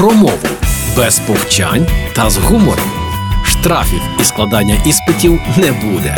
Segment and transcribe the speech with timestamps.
[0.00, 0.48] про мову
[0.96, 2.90] без повчань та з гумором.
[3.44, 6.16] Штрафів і складання іспитів не буде.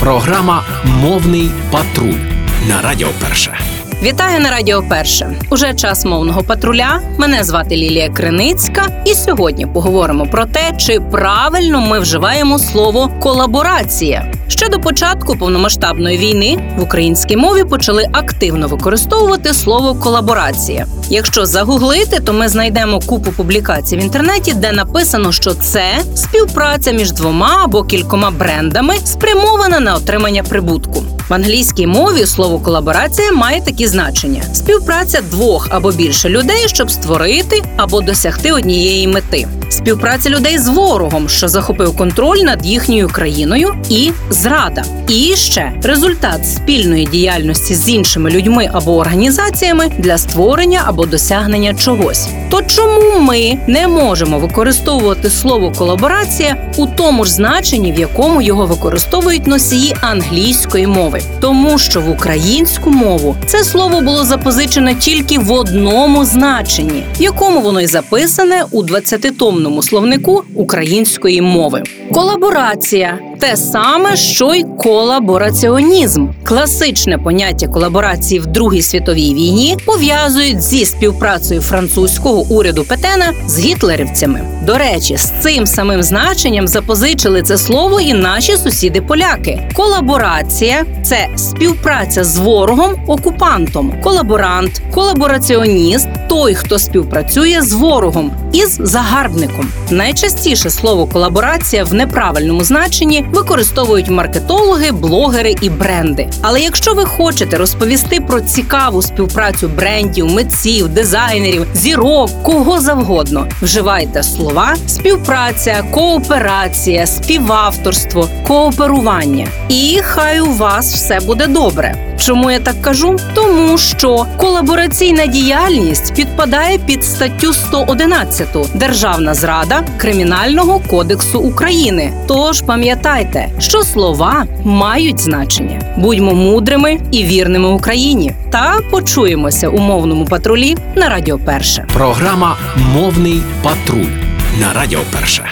[0.00, 2.20] Програма Мовний патруль
[2.68, 3.58] на Радіо Перше.
[4.02, 5.30] Вітаю на Радіо Перше.
[5.50, 7.00] Уже час мовного патруля.
[7.18, 14.32] Мене звати Лілія Криницька, і сьогодні поговоримо про те, чи правильно ми вживаємо слово колаборація.
[14.48, 20.86] Ще до початку повномасштабної війни в українській мові почали активно використовувати слово колаборація.
[21.10, 25.82] Якщо загуглити, то ми знайдемо купу публікацій в інтернеті, де написано, що це
[26.14, 31.04] співпраця між двома або кількома брендами, спрямована на отримання прибутку.
[31.28, 37.62] В англійській мові слово колаборація має такі значення: співпраця двох або більше людей, щоб створити
[37.76, 39.48] або досягти однієї мети.
[39.68, 44.84] Співпраця людей з ворогом, що захопив контроль над їхньою країною, і зрада.
[45.08, 52.28] І ще результат спільної діяльності з іншими людьми або організаціями для створення або досягнення чогось.
[52.50, 58.66] То чому ми не можемо використовувати слово колаборація у тому ж значенні, в якому його
[58.66, 61.20] використовують носії англійської мови?
[61.40, 67.60] Тому що в українську мову це слово було запозичене тільки в одному значенні, в якому
[67.60, 71.82] воно й записане у 20-томному словнику української мови.
[72.12, 76.28] Колаборація те саме, що й колабораціонізм.
[76.44, 84.40] Класичне поняття колаборації в Другій світовій війні пов'язують зі співпрацею французького уряду Петена з гітлерівцями.
[84.66, 89.70] До речі, з цим самим значенням запозичили це слово і наші сусіди-поляки.
[89.74, 99.68] Колаборація це співпраця з ворогом, окупантом, колаборант, колабораціоніст той, хто співпрацює з ворогом із загарбником.
[99.90, 106.28] Найчастіше слово колаборація в неправильному значенні використовують маркетологи, блогери і бренди.
[106.42, 114.22] Але якщо ви хочете розповісти про цікаву співпрацю брендів, митців, дизайнерів, зірок, кого завгодно, вживайте
[114.22, 119.48] слова співпраця, кооперація, співавторство, кооперування.
[119.68, 122.08] І хай у вас все буде добре.
[122.20, 123.16] Чому я так кажу?
[123.34, 128.37] Тому що колабораційна діяльність підпадає під статтю 111
[128.74, 132.12] Державна зрада Кримінального кодексу України.
[132.26, 135.80] Тож пам'ятайте, що слова мають значення.
[135.96, 138.32] Будьмо мудрими і вірними Україні.
[138.50, 141.86] Та почуємося у мовному патрулі на Радіо Перше.
[141.94, 142.56] Програма
[142.94, 144.12] Мовний патруль
[144.60, 145.50] на Радіо Перше.